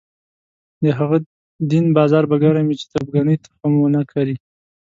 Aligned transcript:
د 0.83 0.85
هغه 0.99 1.17
دین 1.71 1.85
بازار 1.97 2.23
به 2.29 2.35
ګرم 2.43 2.65
وي 2.67 2.75
چې 2.81 2.85
تربګنۍ 2.91 3.35
تخم 3.43 3.71
ونه 3.79 4.01
کري. 4.11 4.35